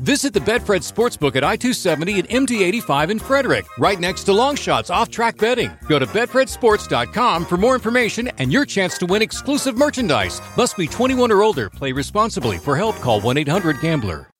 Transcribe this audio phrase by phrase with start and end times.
[0.00, 4.30] Visit the Betfred Sportsbook at I 270 and MD 85 in Frederick, right next to
[4.30, 5.70] Longshots off track betting.
[5.88, 10.40] Go to BetfredSports.com for more information and your chance to win exclusive merchandise.
[10.56, 11.68] Must be 21 or older.
[11.68, 12.56] Play responsibly.
[12.56, 14.30] For help, call 1 800 Gambler.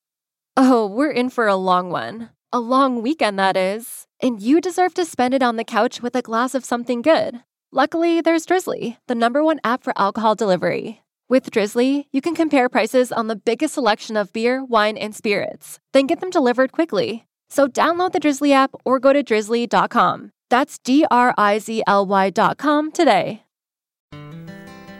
[0.57, 2.31] Oh, we're in for a long one.
[2.51, 4.07] A long weekend, that is.
[4.19, 7.43] And you deserve to spend it on the couch with a glass of something good.
[7.71, 11.01] Luckily, there's Drizzly, the number one app for alcohol delivery.
[11.31, 15.79] With Drizzly, you can compare prices on the biggest selection of beer, wine, and spirits,
[15.93, 17.25] then get them delivered quickly.
[17.49, 20.31] So download the Drizzly app or go to drizzly.com.
[20.49, 23.43] That's D R I Z L Y.com today.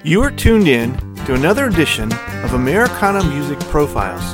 [0.06, 2.10] You are tuned in to another edition
[2.46, 4.34] of Americana Music Profiles,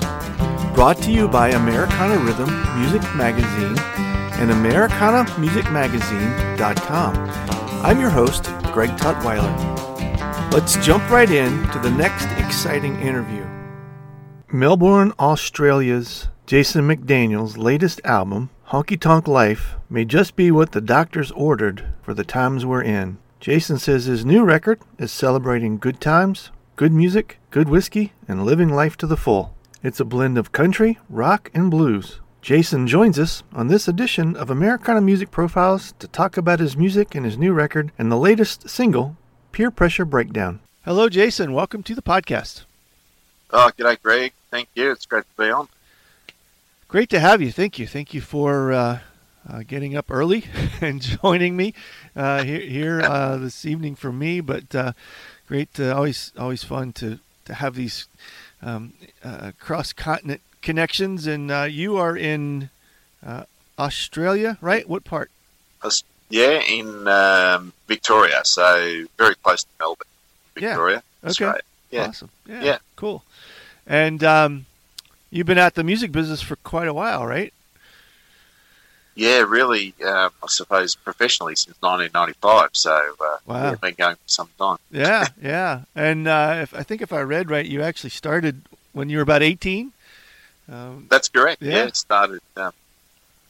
[0.76, 3.76] brought to you by Americana Rhythm Music Magazine
[4.40, 7.16] and AmericanaMusicMagazine.com.
[7.84, 9.87] I'm your host, Greg Tutwiler.
[10.52, 13.46] Let's jump right in to the next exciting interview.
[14.52, 21.32] Melbourne, Australia's Jason McDaniel's latest album, Honky Tonk Life, may just be what the doctors
[21.32, 23.18] ordered for the times we're in.
[23.42, 28.70] Jason says his new record is celebrating good times, good music, good whiskey, and living
[28.70, 29.54] life to the full.
[29.84, 32.22] It's a blend of country, rock, and blues.
[32.42, 37.14] Jason joins us on this edition of Americana Music Profiles to talk about his music
[37.14, 39.18] and his new record and the latest single,
[39.58, 40.60] Peer Pressure Breakdown.
[40.86, 41.52] Hello, Jason.
[41.52, 42.62] Welcome to the podcast.
[43.50, 44.34] Oh, g'day, Greg.
[44.52, 44.92] Thank you.
[44.92, 45.68] It's great to be on.
[46.88, 47.52] Great to have you.
[47.52, 47.88] Thank you.
[47.88, 49.00] Thank you for uh,
[49.50, 50.46] uh, getting up early
[50.80, 51.74] and joining me
[52.16, 54.42] uh, here, here uh, this evening for me.
[54.42, 54.92] But uh,
[55.48, 58.06] great, always always fun to to have these
[58.62, 58.94] um,
[59.24, 61.26] uh, cross continent connections.
[61.26, 62.70] And you are in
[63.80, 64.88] Australia, right?
[64.88, 65.32] What part?
[66.30, 70.08] Yeah, in um, Victoria, so very close to Melbourne,
[70.56, 71.04] Victoria.
[71.24, 71.30] Yeah.
[71.30, 71.60] Okay.
[71.92, 72.08] Yeah.
[72.08, 72.30] Awesome.
[72.46, 72.64] Yeah.
[72.64, 72.78] yeah.
[72.96, 73.24] Cool.
[73.86, 74.66] And um,
[75.32, 77.54] you've been at the music business for quite a while, right?
[79.16, 79.96] Yeah, really.
[80.06, 82.70] Um, I suppose professionally since 1995.
[82.74, 84.78] So uh, wow, yeah, been going for some time.
[84.92, 85.82] yeah, yeah.
[85.96, 88.62] And uh, if I think if I read right, you actually started
[88.94, 89.92] when you were about 18.
[90.72, 91.62] Um, That's correct.
[91.62, 92.74] Yeah, yeah started um,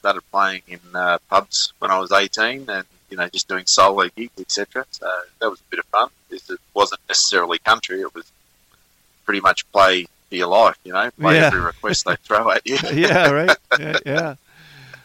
[0.00, 4.08] started playing in uh, pubs when I was 18, and you know just doing solo
[4.08, 4.86] gigs, etc.
[4.90, 5.10] So
[5.40, 6.08] that was a bit of fun.
[6.30, 6.42] It
[6.74, 8.30] wasn't necessarily country; it was
[9.24, 10.78] pretty much play for your life.
[10.84, 11.46] You know, play yeah.
[11.46, 12.78] every request they throw at you.
[12.92, 13.56] yeah, right.
[13.78, 13.98] Yeah.
[14.04, 14.34] yeah.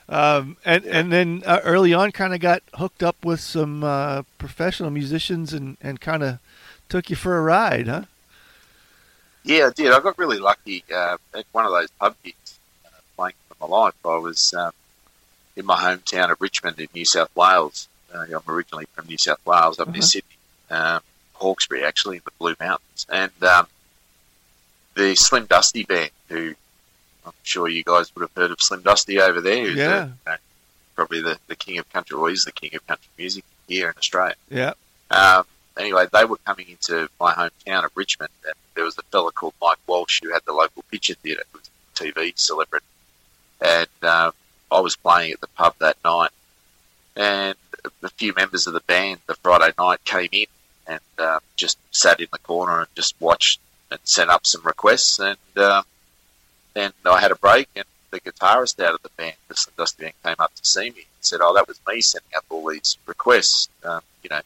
[0.10, 4.24] Um, and and then uh, early on, kind of got hooked up with some uh,
[4.38, 6.40] professional musicians and, and kind of
[6.90, 8.04] took you for a ride, huh?
[9.44, 9.92] Yeah, I did.
[9.92, 13.76] I got really lucky uh, at one of those pub gigs uh, playing for my
[13.76, 13.94] life.
[14.06, 14.72] I was um,
[15.56, 17.88] in my hometown of Richmond in New South Wales.
[18.14, 19.94] Uh, I'm originally from New South Wales, up uh-huh.
[19.94, 20.38] near Sydney,
[20.70, 21.02] um,
[21.34, 23.06] Hawkesbury, actually, in the Blue Mountains.
[23.12, 23.68] And um,
[24.96, 26.54] the Slim Dusty band, who
[27.26, 29.66] I'm sure you guys would have heard of Slim Dusty over there.
[29.66, 29.88] Who's yeah.
[29.88, 30.36] The, you know,
[30.96, 33.96] probably the, the king of country, or he's the king of country music here in
[33.98, 34.36] Australia.
[34.50, 34.74] Yeah.
[35.10, 35.46] Um,
[35.78, 39.54] anyway, they were coming into my hometown of Richmond, and there was a fella called
[39.62, 42.86] Mike Walsh who had the local picture theatre, who was a TV celebrity.
[43.62, 44.34] And um,
[44.72, 46.32] I was playing at the pub that night,
[47.16, 47.56] and
[48.02, 50.46] a few members of the band the Friday night came in
[50.88, 53.60] and uh, just sat in the corner and just watched
[53.92, 55.20] and sent up some requests.
[55.20, 55.84] And um,
[56.74, 59.36] then I had a break, and the guitarist out of the band,
[59.78, 62.70] Dusty came up to see me and said, "Oh, that was me sending up all
[62.70, 64.42] these requests." Um, you know,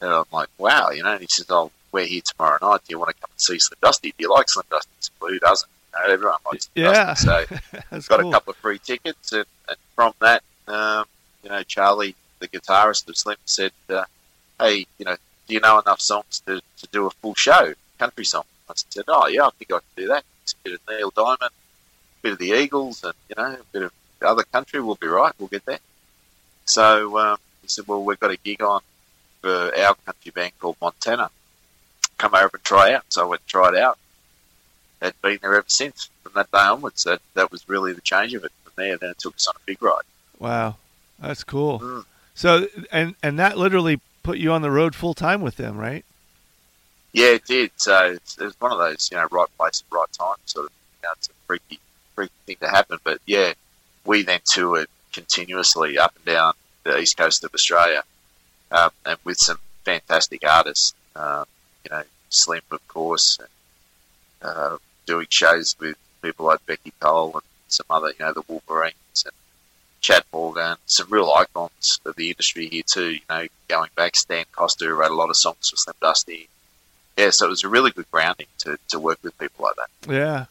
[0.00, 1.12] and I'm like, "Wow," you know.
[1.12, 2.80] And he says, "Oh, we're here tomorrow night.
[2.86, 4.10] Do you want to come and see Slim Dusty?
[4.10, 5.70] Do you like Slim Dusty?" Said, well, who doesn't?
[5.94, 7.14] Know, everyone likes yeah.
[7.14, 7.44] So
[7.90, 8.28] got cool.
[8.28, 11.04] a couple of free tickets, and, and from that, um,
[11.42, 14.04] you know, Charlie, the guitarist of Slim, said, uh,
[14.58, 18.24] "Hey, you know, do you know enough songs to, to do a full show, country
[18.24, 21.10] song?" I said, "Oh yeah, I think I can do that." a bit of Neil
[21.10, 23.92] Diamond, a bit of the Eagles, and you know, a bit of
[24.22, 24.80] other country.
[24.80, 25.32] We'll be right.
[25.38, 25.78] We'll get there.
[26.64, 28.80] So um, he said, "Well, we've got a gig on
[29.40, 31.30] for our country band called Montana.
[32.18, 33.98] Come over and try out." So I went and tried out,
[35.04, 36.10] had been there ever since.
[36.22, 38.52] From that day onwards, that that was really the change of it.
[38.64, 40.02] From there, then it took us on a big ride.
[40.38, 40.76] Wow,
[41.18, 41.80] that's cool.
[41.80, 42.04] Mm.
[42.34, 46.04] So and and that literally put you on the road full time with them, right?
[47.12, 47.70] Yeah, it did.
[47.76, 50.72] So it was one of those, you know, right place at right time sort of.
[51.02, 51.78] You know, it's a freaky,
[52.14, 52.98] freaky thing to happen.
[53.04, 53.52] But yeah,
[54.04, 58.02] we then toured continuously up and down the east coast of Australia,
[58.72, 60.94] um, and with some fantastic artists.
[61.14, 61.44] Um,
[61.84, 63.48] you know, Slim, of course, and,
[64.42, 69.24] uh, doing shows with people like Beccy Cole and some other, you know, the Wolverines
[69.24, 69.34] and
[70.00, 73.12] Chad Morgan, some real icons of the industry here too.
[73.12, 76.48] You know, going back, Stan Coster who wrote a lot of songs for Slim Dusty.
[77.16, 80.12] Yeah, so it was a really good grounding to, to work with people like that.
[80.12, 80.46] Yeah.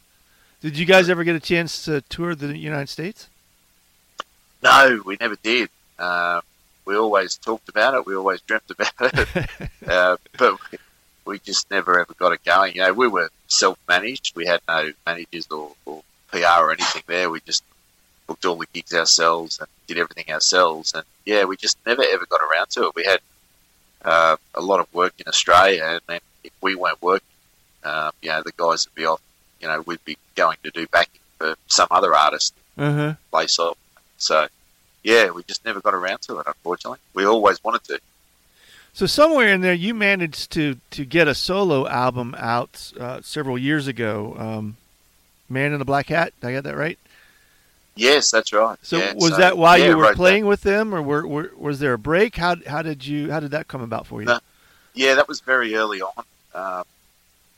[0.62, 3.28] Did you guys ever get a chance to tour the United States?
[4.64, 5.70] No, we never did.
[6.00, 6.40] Uh,
[6.86, 8.06] we always talked about it.
[8.06, 9.50] We always dreamt about it,
[9.88, 10.58] uh, but
[11.26, 12.76] we, just never ever got it going.
[12.76, 14.36] You know, we were self-managed.
[14.36, 17.30] We had no managers or, or PR or anything there.
[17.30, 17.64] We just
[18.28, 20.94] booked all the gigs ourselves and did everything ourselves.
[20.94, 22.96] And yeah, we just never ever got around to it.
[22.96, 23.20] We had
[24.04, 27.28] uh, a lot of work in Australia, and then if we weren't working,
[27.84, 29.22] um, you know, the guys would be off.
[29.62, 33.14] You know, we'd be going to do backing for some other artist Uh-huh.
[33.32, 33.78] place off.
[34.18, 34.48] So
[35.04, 36.48] yeah, we just never got around to it.
[36.48, 38.00] Unfortunately, we always wanted to.
[38.94, 43.58] So somewhere in there, you managed to to get a solo album out uh, several
[43.58, 44.36] years ago.
[44.38, 44.78] Um,
[45.50, 46.34] Man in the Black Hat.
[46.40, 46.98] Did I get that right?
[47.96, 48.78] Yes, that's right.
[48.84, 50.18] So Yeah, was so, that why yeah, you were wrote that.
[50.18, 52.36] playing with them, or were, were, was there a break?
[52.36, 54.28] How how did you how did that come about for you?
[54.28, 54.40] No.
[54.96, 56.24] Yeah, that was very early on
[56.54, 56.84] um,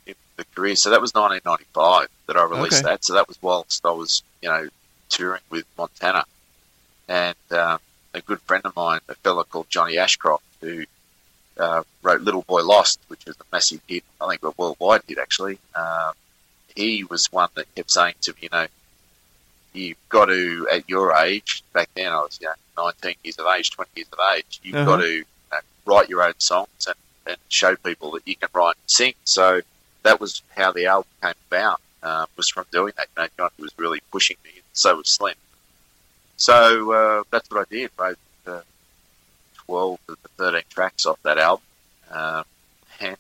[0.08, 0.76] in the career.
[0.76, 2.90] So that was 1995 that I released Okay.
[2.90, 3.04] that.
[3.04, 4.70] So that was whilst I was, you know,
[5.10, 6.24] touring with Montana.
[7.10, 7.80] And um,
[8.14, 10.86] a good friend of mine, a fellow called Johnny Ashcroft, who
[11.58, 15.18] uh, wrote Little Boy Lost, which was a massive hit, I think a worldwide hit
[15.18, 15.58] actually.
[15.76, 16.14] Um,
[16.76, 18.68] he was one that kept saying to me, you know,
[19.74, 23.46] you've got to, at your age, back then I was, you know, 19 years of
[23.48, 24.86] age, 20 years of age, you've Uh-huh.
[24.86, 26.96] got to you know, write your own songs and,
[27.28, 29.14] and show people that you can write and sing.
[29.24, 29.62] So
[30.04, 33.08] that was how the album came about, uh, was from doing that.
[33.18, 35.36] You know, Johnny was really pushing me, and so was Slim.
[36.38, 38.18] So uh, that's what I did, wrote
[39.68, 41.64] 12 of the 13 tracks off that album
[42.12, 42.44] um,
[43.00, 43.18] and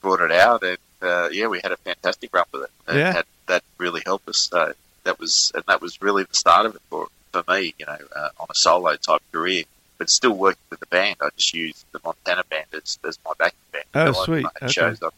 [0.00, 0.62] brought it out.
[0.62, 2.70] And uh, yeah, we had a fantastic run with it.
[2.88, 3.12] And Yeah.
[3.12, 4.48] had, that really helped us.
[4.50, 4.72] So
[5.04, 7.98] that was, and that was really the start of it for, for me, you know,
[8.14, 9.64] uh, on a solo type career.
[9.98, 13.32] But still working with the band, I just used the Montana band as, as my
[13.38, 13.84] backing band.
[13.94, 14.46] Oh, So sweet.
[14.46, 14.72] I had Okay.
[14.72, 15.08] shows me.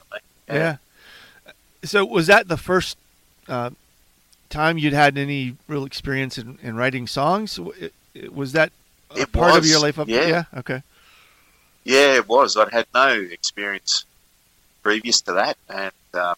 [0.49, 0.77] Yeah.
[1.85, 2.97] So was that the first
[3.49, 3.71] uh,
[4.51, 7.59] time you'd had any real experience in, in writing songs?
[7.79, 8.73] It- it- Was that
[9.17, 9.99] It part of your life?
[9.99, 10.27] Up yeah.
[10.27, 10.83] yeah Okay.
[11.85, 12.57] Yeah, it was.
[12.57, 14.05] I'd had no experience
[14.83, 16.35] previous to that, and um,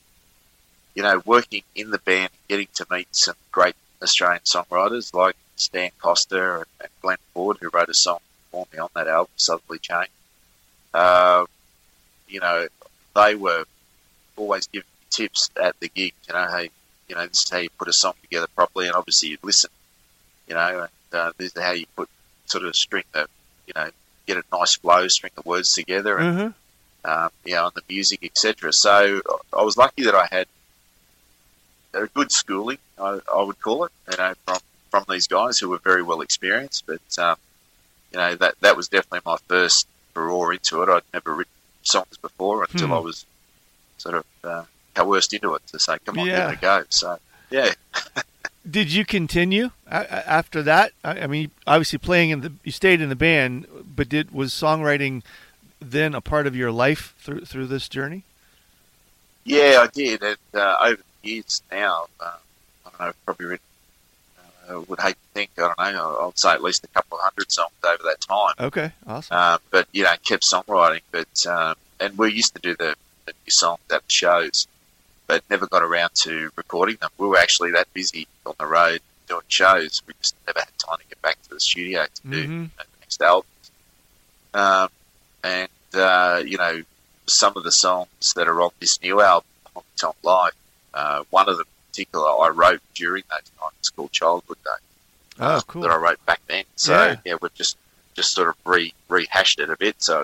[0.94, 5.90] you know, working in the band, getting to meet some great Australian songwriters like Stan
[5.98, 8.18] Coster and, and Glenn Ford, who wrote a song
[8.50, 10.06] for me on that album, Southerly Chain.
[10.92, 11.44] Uh,
[12.28, 12.66] you know,
[13.14, 13.64] they were
[14.36, 16.12] always giving me tips at the gig.
[16.28, 16.70] You know, hey,
[17.08, 19.70] you know, this is how you put a song together properly, and obviously you'd listen.
[20.48, 22.08] You know, and uh, this is how you put
[22.46, 23.26] sort of string the,
[23.66, 23.88] you know,
[24.26, 26.52] get a nice flow, string the words together, and
[27.04, 27.22] Uh-huh.
[27.24, 28.72] um, you know, and the music, etc.
[28.72, 29.20] So
[29.52, 30.46] I was lucky that I had
[31.94, 34.58] a good schooling, I, I would call it, you know, from
[34.90, 36.84] from these guys who were very well experienced.
[36.86, 37.36] But um,
[38.12, 40.88] you know, that that was definitely my first raw into it.
[40.88, 42.94] I'd never written songs before until Hmm.
[42.94, 43.24] I was
[43.98, 46.40] sort of uh, coerced into it to say, "Come on, Yeah.
[46.40, 47.18] give it a go." So
[47.50, 47.72] yeah,
[48.68, 50.92] Did you continue after that?
[51.04, 55.22] I mean, obviously playing in the you stayed in the band, but did was songwriting
[55.80, 58.24] then a part of your life through through this journey?
[59.44, 60.22] Yeah, I did.
[60.22, 62.32] And uh, over the years now, uh,
[62.84, 63.64] I don't know, I've probably written,
[64.68, 67.22] uh, would hate to think, I don't know, I'll say at least a couple of
[67.22, 68.54] hundred songs over that time.
[68.58, 69.36] Okay, awesome.
[69.36, 71.02] Um, but, you know, kept songwriting.
[71.12, 72.96] But, um, and we used to do the,
[73.26, 74.66] the new songs at the shows,
[75.26, 77.10] but never got around to recording them.
[77.18, 80.98] We were actually that busy on the road doing shows, we just never had time
[80.98, 82.70] to get back to the studio to do Mhm.
[82.76, 83.48] the next album.
[84.54, 84.88] Um,
[85.42, 86.82] and, uh, you know,
[87.26, 90.54] some of the songs that are on this new album, on Tonk Life,
[90.94, 93.70] uh, one of them in particular I wrote during that time.
[93.80, 94.70] It's called Childhood Day.
[95.40, 95.82] Oh, cool.
[95.82, 96.64] That I wrote back then.
[96.76, 97.16] So, Yeah.
[97.24, 97.76] yeah, we've just,
[98.14, 99.96] just sort of re, rehashed it a bit.
[100.02, 100.20] So,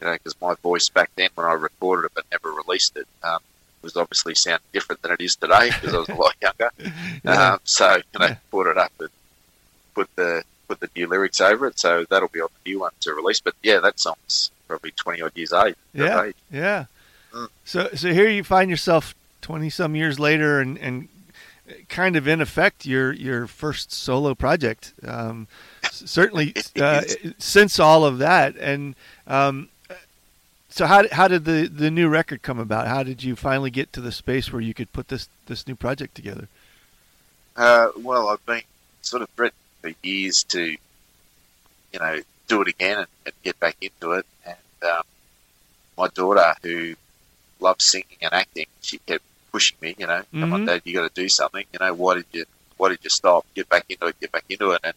[0.00, 3.06] you know, because my voice back then when I recorded it but never released it,
[3.24, 3.40] um,
[3.82, 6.70] was obviously sounding different than it is today because I was a lot younger.
[7.24, 7.52] Yeah.
[7.52, 9.08] Um, so, you know, put it up and
[9.94, 11.78] put the put the new lyrics over it.
[11.78, 13.40] So that'll be on the new one to release.
[13.40, 15.74] But yeah, that song's probably twenty odd years old.
[15.92, 16.36] Yeah, age.
[16.50, 16.84] yeah.
[17.32, 17.48] Mm.
[17.64, 21.08] So, so here you find yourself twenty some years later, and and
[21.88, 24.92] kind of in effect your your first solo project.
[25.06, 25.46] Um,
[25.90, 27.02] certainly, uh,
[27.38, 28.94] since all of that, and
[29.26, 29.68] um,
[30.72, 32.86] so how how did the the new record come about?
[32.88, 35.74] How did you finally get to the space where you could put this this new
[35.76, 36.48] project together?
[37.56, 38.62] Uh, well, I've been
[39.02, 43.76] sort of threatening for years to, you know, do it again and, and get back
[43.80, 44.26] into it.
[44.46, 45.02] And um,
[45.98, 46.94] my daughter, who
[47.60, 49.94] loves singing and acting, she kept pushing me.
[49.98, 50.66] You know, come on, Mhm.
[50.66, 51.64] Dad, you got to do something.
[51.72, 52.44] You know, why did you
[52.78, 53.44] why did you stop?
[53.54, 54.18] Get back into it.
[54.20, 54.80] Get back into it.
[54.82, 54.94] And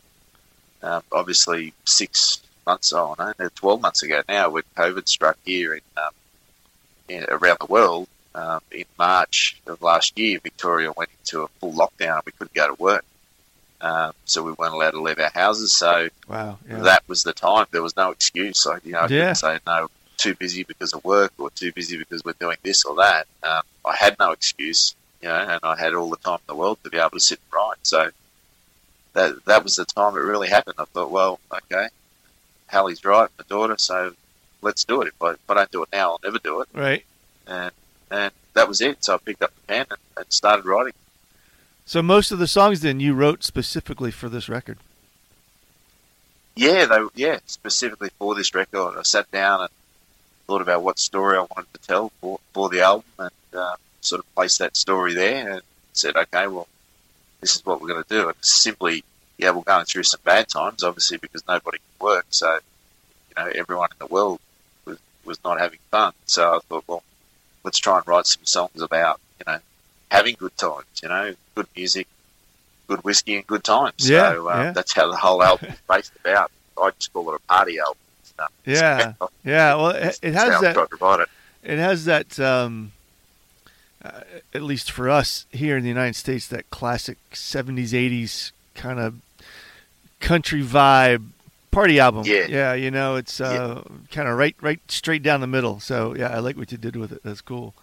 [0.81, 5.81] um, obviously, six months, oh no, twelve months ago now, when COVID struck here in,
[5.97, 6.11] um,
[7.07, 8.07] in around the world.
[8.33, 12.53] Um, in March of last year, Victoria went into a full lockdown and we couldn't
[12.53, 13.05] go to work.
[13.79, 15.73] Um, so we weren't allowed to leave our houses.
[15.73, 16.57] So Wow.
[16.69, 16.79] Yeah.
[16.79, 17.65] that was the time.
[17.71, 18.65] There was no excuse.
[18.65, 19.07] Like, you know, I Yeah.
[19.07, 22.83] couldn't say no, too busy because of work or too busy because we're doing this
[22.83, 23.25] or that.
[23.41, 26.55] Um, I had no excuse, you know, and I had all the time in the
[26.55, 27.77] world to be able to sit and write.
[27.83, 28.09] So
[29.13, 30.75] that that was the time it really happened.
[30.77, 31.87] I thought, well, okay,
[32.67, 34.13] Hallie's right, my daughter, so
[34.61, 35.07] let's do it.
[35.09, 36.69] If I, if I don't do it now, I'll never do it.
[36.73, 37.05] right.
[37.47, 37.71] And
[38.11, 39.03] and that was it.
[39.03, 40.93] So I picked up the pen and, and started writing.
[41.85, 44.79] So most of the songs then you wrote specifically for this record.
[46.55, 48.97] Yeah, they yeah specifically for this record.
[48.97, 49.69] I sat down and
[50.47, 54.19] thought about what story I wanted to tell for for the album, and uh, sort
[54.19, 55.61] of placed that story there, and
[55.93, 56.67] said, okay, well,
[57.41, 58.27] this is what we're going to do.
[58.27, 59.03] And simply,
[59.37, 63.51] yeah, we're going through some bad times, obviously, because nobody can work, so you know
[63.53, 64.39] everyone in the world
[64.85, 66.13] was was not having fun.
[66.25, 67.03] So I thought, well,
[67.63, 69.59] let's try and write some songs about you know
[70.09, 72.07] having good times, you know, good music,
[72.87, 74.09] good whiskey, and good times.
[74.09, 74.71] Yeah, so um, yeah.
[74.71, 76.51] that's how the whole album is based about.
[76.81, 77.97] I just call it a party album.
[78.65, 79.13] Yeah.
[79.19, 79.75] So Yeah.
[79.75, 80.73] Well, it, it has that.
[80.73, 81.29] tried to write it.
[81.63, 82.91] it has that um,
[84.03, 84.21] uh,
[84.53, 89.15] at least for us here in the United States that classic 70s 80s kind of
[90.25, 91.23] country vibe
[91.71, 92.47] party album Yeah.
[92.47, 96.29] yeah you know it's uh, kind of right right straight down the middle so yeah
[96.29, 97.73] I like what you did with it that's cool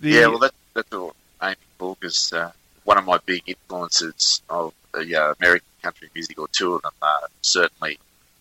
[0.00, 2.52] the, yeah, well, that, that's what I'm aiming for because uh,
[2.84, 6.92] one of my big influences of the uh, American country music, or two of them,
[7.02, 7.98] are certainly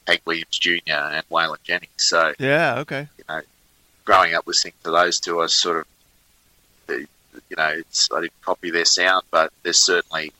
[0.08, 0.80] Hank Williams Jr.
[0.88, 1.90] and Waylon Jennings.
[1.98, 3.42] So, yeah okay you know,
[4.06, 5.86] growing up listening to those two, I sort
[6.90, 10.32] of, you know, it's, I didn't copy their sound, but there's certainly,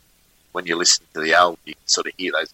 [0.52, 2.54] when you listen to the album, you can sort of hear those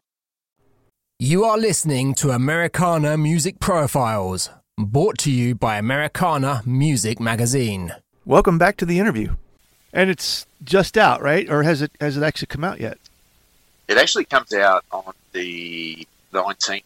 [1.23, 7.93] You are listening to Americana Music Profiles, brought to you by Americana Music Magazine.
[8.25, 9.35] welcome back to the interview
[9.93, 12.97] and it's just out right or has it has it actually come out yet
[13.87, 16.81] It actually comes out on the 19th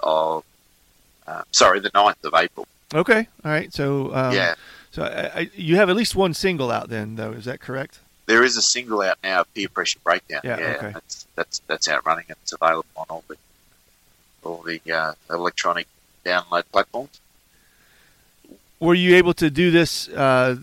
[0.00, 0.44] of,
[1.26, 2.66] uh, sorry, the 9th of April.
[2.94, 4.54] okay all right so um, yeah.
[4.90, 7.32] So I, I, you have at least one single out then, though.
[7.32, 8.00] Is that correct?
[8.26, 10.42] There is a single out now, Peer Pressure Breakdown.
[10.44, 10.90] Yeah, okay.
[10.92, 13.36] that's, that's that's out running and it's available on all the
[14.44, 15.86] all the uh, electronic
[16.24, 17.20] download platforms.
[18.80, 20.56] Were you able to do this, uh,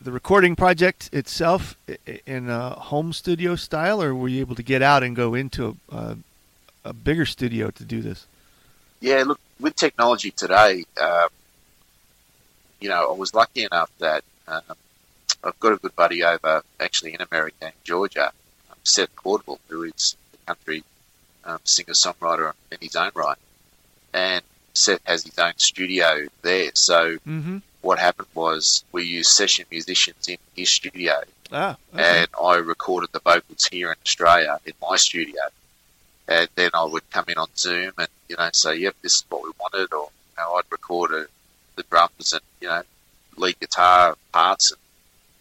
[0.00, 1.76] the recording project itself,
[2.26, 5.76] in a home studio style, or were you able to get out and go into
[5.90, 6.16] a, a,
[6.86, 8.26] a bigger studio to do this?
[9.00, 11.28] Yeah, look, with technology today, um,
[12.80, 14.62] you know, I was lucky enough that um,
[15.44, 18.32] I've got a good buddy over actually in America, in Georgia,
[18.70, 20.84] um, Seth Cordwell, who is the country
[21.44, 23.36] um, singer songwriter in his own right.
[24.14, 24.42] And
[24.74, 26.70] Seth has his own studio there.
[26.74, 27.58] So Mm-hmm.
[27.82, 32.20] what happened was we used session musicians in his studio Ah, okay.
[32.20, 35.40] and I recorded the vocals here in Australia in my studio.
[36.26, 39.24] And then I would come in on Zoom and you know say, "Yep, this is
[39.30, 41.26] what we wanted," or you know, I'd record a,
[41.76, 42.82] the drums and you know
[43.38, 44.80] lead guitar parts, and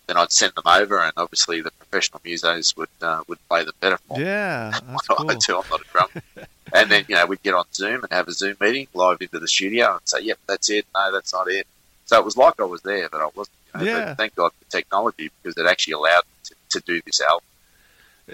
[0.07, 3.73] then I'd send them over, and obviously the professional musos would uh, would play them
[3.79, 4.25] better for me.
[4.25, 5.29] yeah, that's cool.
[5.29, 6.21] I do, I'm not a drummer.
[6.73, 9.39] and then you know we'd get on Zoom and have a Zoom meeting live into
[9.39, 10.85] the studio and say, "Yep, that's it.
[10.95, 11.67] No, that's not it."
[12.05, 13.55] So it was like I was there, but I wasn't.
[13.75, 14.05] You know, Yeah.
[14.05, 17.43] But thank God for technology because it actually allowed me to, to do this album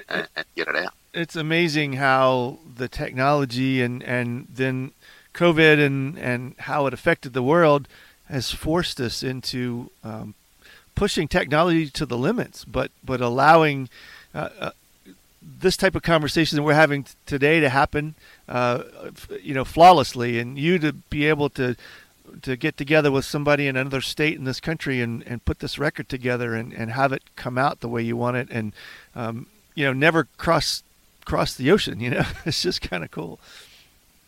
[0.09, 0.93] and, and get it out.
[1.13, 4.91] it's amazing how the technology and, and then
[5.33, 7.87] COVID and, and how it affected the world
[8.29, 10.33] has forced us into um,
[10.95, 13.89] pushing technology to the limits, but but allowing
[14.33, 14.71] uh, uh,
[15.41, 18.15] this type of conversation that we're having t- today to happen,
[18.47, 18.83] uh,
[19.41, 21.75] you know, flawlessly, and you to be able to
[22.41, 25.77] to get together with somebody in another state in this country and, and put this
[25.77, 28.73] record together and, and have it come out the way you want it, and
[29.15, 30.83] um, you know, never cross
[31.25, 31.99] cross the ocean.
[31.99, 33.39] You know, it's just kind of cool.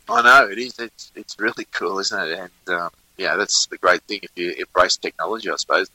[0.09, 0.77] I know it is.
[0.79, 2.39] It's it's really cool, isn't it?
[2.39, 5.49] And um, yeah, that's the great thing if you embrace technology.
[5.49, 5.89] I suppose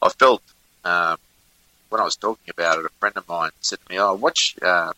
[0.00, 0.42] I felt
[0.84, 1.18] um,
[1.88, 4.56] when I was talking about it, a friend of mine said to me, "Oh, watch,
[4.62, 4.92] uh,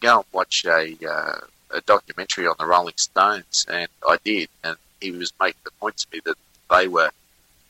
[0.00, 1.40] go and watch a uh,
[1.70, 5.96] a documentary on the Rolling Stones," and I did, and he was making the point
[5.98, 6.36] to me that
[6.70, 7.10] they were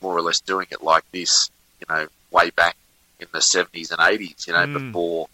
[0.00, 2.76] more or less doing it like this, you know, way back
[3.18, 4.74] in the seventies and eighties, you know, mm.
[4.74, 5.28] before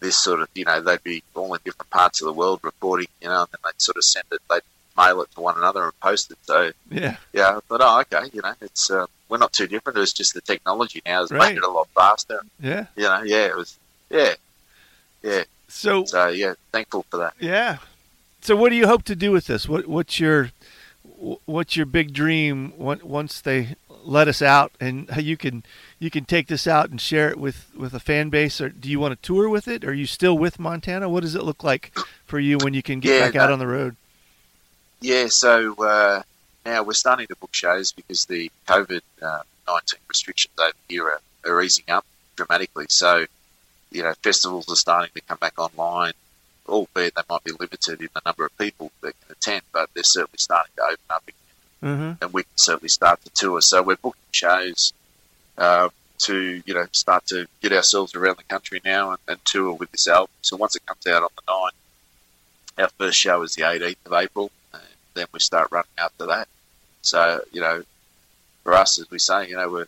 [0.00, 3.08] this sort of, you know, they'd be all in different parts of the world recording,
[3.20, 4.62] you know, and then they'd sort of send it, they'd
[4.96, 6.38] mail it to one another and post it.
[6.42, 9.98] So yeah, yeah, but oh, okay, you know, it's uh, we're not too different.
[9.98, 11.54] It's just the technology now has right.
[11.54, 12.40] made it a lot faster.
[12.60, 13.78] Yeah, you know, yeah, it was,
[14.10, 14.34] yeah,
[15.22, 15.44] yeah.
[15.68, 17.34] So so yeah, thankful for that.
[17.38, 17.78] Yeah.
[18.40, 19.68] So what do you hope to do with this?
[19.68, 20.50] What what's your
[21.44, 25.64] what's your big dream once they let us out and you can
[25.98, 28.88] you can take this out and share it with with a fan base or do
[28.88, 31.64] you want to tour with it are you still with montana what does it look
[31.64, 31.92] like
[32.24, 33.96] for you when you can get yeah, back out on the road
[35.00, 36.22] yeah so uh,
[36.68, 39.02] now we're starting to book shows because the covid-19
[39.66, 41.20] uh, restrictions over here are,
[41.50, 42.04] are easing up
[42.36, 43.26] dramatically so
[43.90, 46.12] you know festivals are starting to come back online
[46.68, 50.04] albeit they might be limited in the number of people that can attend, but they're
[50.04, 51.34] certainly starting to open up again.
[51.82, 52.24] Mm-hmm.
[52.24, 53.60] And we can certainly start to tour.
[53.60, 54.92] So we're booking shows
[55.56, 59.72] uh, to, you know, start to get ourselves around the country now and, and, tour
[59.72, 60.30] with this album.
[60.42, 64.12] So once it comes out on the 9th, our first show is the 18th of
[64.12, 64.82] April, and
[65.14, 66.48] then we start running after that.
[67.02, 67.82] So, you know,
[68.64, 69.86] for us, as we say, you know, we're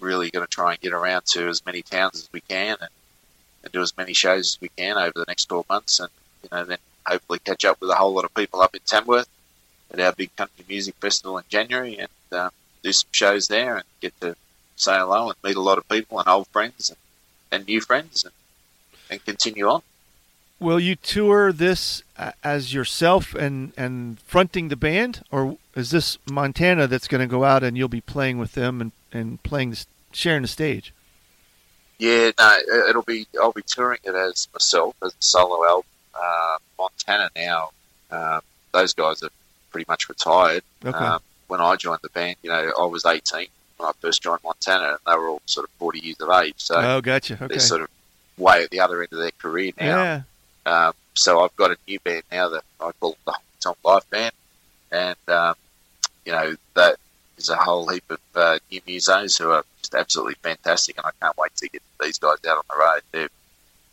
[0.00, 2.90] really going to try and get around to as many towns as we can and
[3.62, 6.10] and do as many shows as we can over the next 12 months, and
[6.42, 9.28] you know then hopefully catch up with a whole lot of people up in Tamworth
[9.90, 12.50] at our big country music festival in January, and uh,
[12.82, 14.36] do some shows there, and get to
[14.76, 16.98] say hello and meet a lot of people and old friends and,
[17.50, 18.32] and new friends, and,
[19.10, 19.82] and continue on.
[20.60, 22.02] Will you tour this
[22.42, 27.44] as yourself and, and fronting the band, or is this Montana that's going to go
[27.44, 29.74] out and you'll be playing with them and, and playing,
[30.12, 30.92] sharing the stage?
[31.98, 33.26] Yeah, no, it'll be.
[33.40, 35.84] I'll be touring it as myself as a solo album.
[36.14, 37.70] Uh, Montana now.
[38.10, 38.40] Um,
[38.72, 39.30] those guys are
[39.70, 40.62] pretty much retired.
[40.84, 40.96] Okay.
[40.96, 44.40] Um, when I joined the band, you know, I was 18 when I first joined
[44.44, 46.54] Montana, and they were all sort of 40 years of age.
[46.58, 47.34] So oh, gotcha.
[47.34, 47.46] Okay.
[47.48, 47.88] They're sort of
[48.36, 50.02] way at the other end of their career now.
[50.02, 50.22] Yeah.
[50.66, 54.32] Um, so I've got a new band now that I call the Tonk Life Band,
[54.92, 55.54] and um,
[56.28, 56.96] you know that
[57.38, 61.10] is a whole heap of uh, new musos who are just absolutely fantastic, and I
[61.22, 63.00] can't wait to get these guys out on the road.
[63.12, 63.28] They're,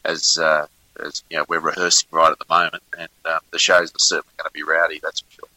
[0.03, 0.67] as uh,
[1.01, 4.33] as you know, we're rehearsing right at the moment, and um, the shows are certainly
[4.37, 4.99] going to be rowdy.
[5.01, 5.49] That's for sure.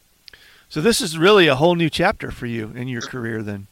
[0.69, 3.67] So this is really a whole new chapter for you in your career, then.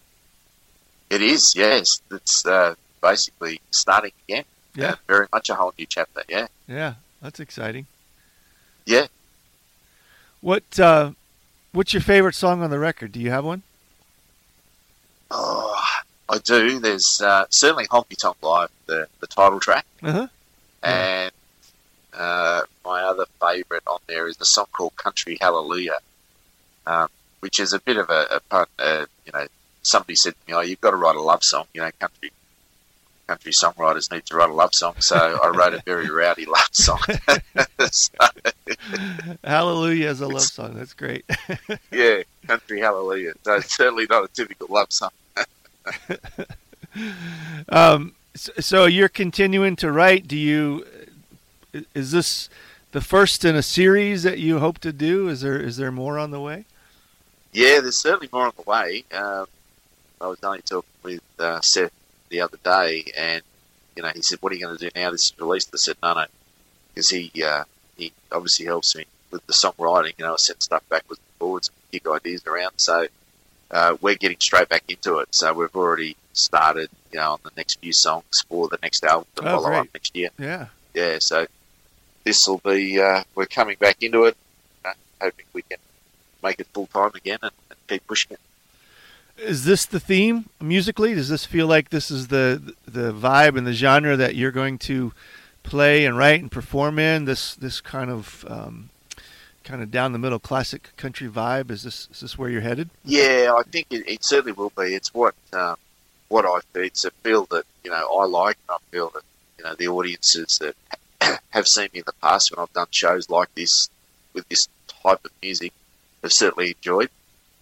[1.10, 2.02] It is, yes.
[2.12, 4.44] It's uh, basically starting again.
[4.76, 6.24] Yeah, uh, very much a whole new chapter.
[6.28, 6.48] Yeah.
[6.68, 7.86] Yeah, that's exciting.
[8.86, 9.08] Yeah.
[10.42, 11.12] What uh,
[11.78, 13.12] What's your favorite song on the record?
[13.12, 13.62] Do you have one?
[15.30, 15.80] Oh,
[16.28, 16.80] I do.
[16.80, 19.86] There's uh, certainly Honky Tonk Life, the, the title track.
[20.02, 20.28] Uh-huh.
[20.82, 21.32] And
[22.18, 26.00] uh, my other favourite on there is the song called Country Hallelujah,
[26.88, 27.10] um,
[27.42, 28.66] which is a bit of a, a pun.
[28.80, 29.46] Uh, you know,
[29.84, 32.32] somebody said to me, "Oh, you've got to write a love song." You know, country
[33.28, 36.70] country songwriters need to write a love song, so I wrote a very rowdy love
[36.72, 37.00] song.
[37.92, 38.14] so,
[39.44, 40.76] hallelujah is a love song.
[40.76, 41.26] That's great.
[41.92, 43.34] yeah, country hallelujah.
[43.44, 45.12] So it's certainly not a typical love song.
[47.70, 50.28] um, so, so you're continuing to write.
[50.28, 50.86] Do you?
[51.94, 52.50] Is this
[52.94, 55.28] the first in a series that you hope to do?
[55.28, 56.66] Is there is there more on the way?
[57.52, 59.04] Yeah, there's certainly more on the way.
[59.12, 59.48] Um,
[60.22, 61.92] I was only talking with uh, Seth
[62.30, 63.42] the other day, and
[63.96, 65.12] you know, he said, "What are you going to do now?
[65.12, 66.26] This is released." I said, "No, no,"
[66.94, 67.64] because he uh,
[67.98, 70.14] he obviously helps me with the songwriting.
[70.18, 72.74] You know, I set stuff backwards and forwards, and kick ideas around.
[72.78, 73.08] So
[73.72, 75.34] uh, we're getting straight back into it.
[75.34, 79.28] So we've already started, you know, on the next few songs for the next album
[79.36, 79.80] to oh, follow great.
[79.80, 80.30] up next year.
[80.38, 81.18] Yeah, yeah.
[81.20, 81.48] So
[82.24, 84.38] this will be uh, we're coming back into it,
[84.86, 85.80] uh, hoping we can
[86.44, 88.40] make it full time again and, and, keep pushing it.
[89.38, 91.14] Is this the theme musically?
[91.14, 94.78] Does this feel like this is the the vibe and the genre that you're going
[94.80, 95.14] to
[95.64, 97.26] play and write and perform in?
[97.26, 98.90] This this kind of um,
[99.68, 101.70] kind of down the middle classic country vibe?
[101.70, 102.90] Is this is this where you're headed?
[103.04, 104.96] Yeah, I think it, it certainly will be.
[104.96, 105.76] It's what um,
[106.30, 109.24] what I it's a feel that you know I like, and I feel that
[109.58, 110.76] you know the audiences that
[111.50, 113.90] have seen me in the past when I've done shows like this
[114.34, 114.68] with this
[115.04, 115.74] type of music
[116.24, 117.10] have certainly enjoyed.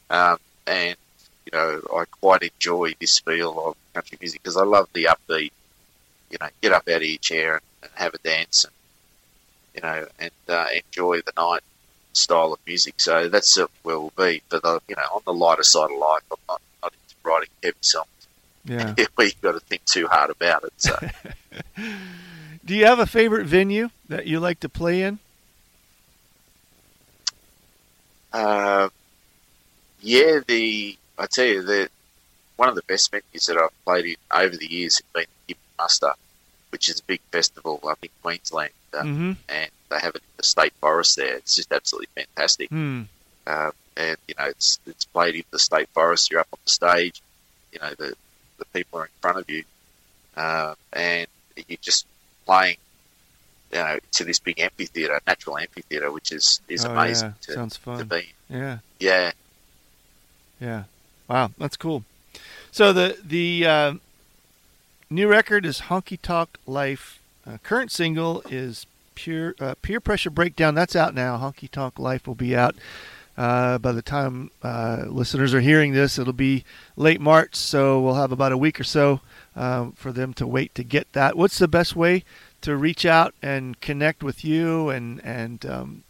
[0.10, 0.96] Um, and
[1.46, 5.52] you know, I quite enjoy this feel of country music because I love the upbeat.
[6.30, 8.74] You know, get up out of your chair and, and have a dance, and
[9.76, 11.62] you know, and uh, enjoy the night
[12.14, 12.96] style of music.
[12.98, 14.42] So that's certainly where we'll be.
[14.50, 17.50] For the you know, on the lighter side of life, I'm not, not into writing
[17.64, 18.08] heavy songs.
[18.66, 18.96] Yeah.
[19.20, 20.74] you've got to think too hard about it.
[20.78, 20.98] So.
[22.66, 25.20] Do you have a favorite venue that you like to play in?
[28.34, 28.90] Uh,
[30.02, 31.90] yeah, the I tell you the
[32.58, 35.78] one of the best venues that I've played in over the years has been Gympie
[35.78, 36.14] Muster,
[36.70, 39.32] which is a big festival up in Queensland, uh, mm-hmm.
[39.50, 41.36] and they have it in the state forest there.
[41.36, 42.70] It's just absolutely fantastic.
[42.70, 43.08] Mm.
[43.48, 46.32] Um, and you know, it's it's played in the state forest.
[46.32, 47.22] You're up on the stage.
[47.72, 48.16] You know, the
[48.58, 49.64] the people are in front of you,
[50.36, 51.28] uh, and
[51.68, 52.06] you're just
[52.46, 52.78] playing.
[53.72, 57.34] You know, to this big amphitheater, natural amphitheater, which is is oh, amazing yeah.
[57.42, 57.98] to, Sounds fun.
[57.98, 58.34] to be.
[58.50, 58.78] Yeah.
[59.00, 59.32] Yeah.
[60.62, 60.84] Yeah.
[61.28, 62.04] Wow, that's cool.
[62.72, 63.94] So the the uh,
[65.10, 67.20] new record is Honky Tonk Life.
[67.48, 68.86] Uh, current single is
[69.16, 70.76] Pure uh, Peer Pressure Breakdown.
[70.76, 71.38] That's out now.
[71.38, 72.76] Honky Tonk Life will be out
[73.38, 76.18] uh, by the time uh, listeners are hearing this.
[76.18, 76.64] It'll be
[76.96, 79.22] late March, so we'll have about a week or so
[79.56, 81.38] um, for them to wait to get that.
[81.38, 82.24] What's the best way
[82.62, 86.04] to reach out and connect with you and and um,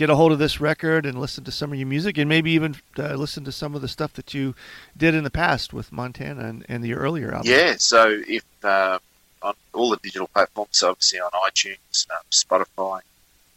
[0.00, 2.52] get a hold of this record and listen to some of your music and maybe
[2.52, 4.54] even uh, listen to some of the stuff that you
[4.96, 7.52] did in the past with Montana and, and the earlier album.
[7.52, 8.98] Yeah, so if uh,
[9.42, 13.00] on all the digital platforms, obviously on iTunes, um, Spotify,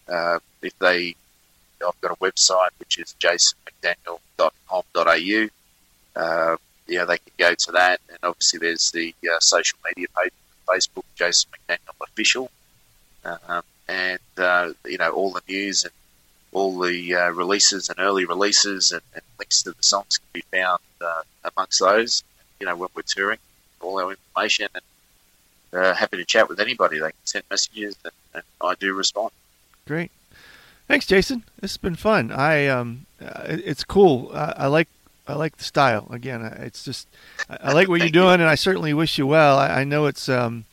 [0.10, 1.16] uh, if they,
[1.82, 6.22] I've got a website which is jasonmcdaniel.com.au.
[6.22, 10.34] Uh, yeah, they can go to that, and obviously there's the uh, social media page,
[10.68, 12.52] Facebook, Jason McDaniel Official,
[13.24, 15.94] um, and uh, you know all the news and
[16.54, 20.44] all the uh, releases and early releases and, and, links to the songs can be
[20.56, 22.24] found uh, amongst those.
[22.60, 23.40] You know, when we're touring,
[23.82, 24.84] all our information, and
[25.84, 27.00] uh, happy to chat with anybody.
[27.00, 29.32] They can send messages, and, and I do respond.
[29.88, 30.12] Great,
[30.88, 31.44] thanks, Jason.
[31.60, 32.32] This has been fun.
[32.32, 34.32] I um, it's cool.
[34.34, 34.88] I, I like
[35.28, 36.08] I like the style.
[36.12, 37.08] Again, it's just
[37.50, 39.58] I like what you're doing, and I certainly wish you well.
[39.58, 40.66] I, I know it's um,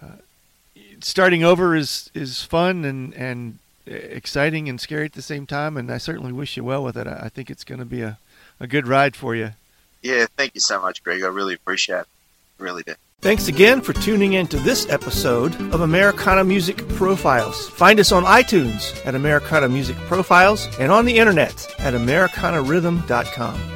[0.00, 0.16] uh,
[1.00, 5.90] starting over is is fun and and exciting and scary at the same time, and
[5.90, 7.06] I certainly wish you well with it.
[7.06, 8.18] I think it's going to be a,
[8.60, 9.52] a good ride for you.
[10.02, 11.22] Yeah, thank you so much, Greg.
[11.22, 12.06] I really appreciate it.
[12.58, 12.94] Really do.
[13.20, 17.68] Thanks again for tuning in to this episode of Americana Music Profiles.
[17.70, 23.75] Find us on iTunes at Americana Music Profiles and on the internet at AmericanaRhythm.com.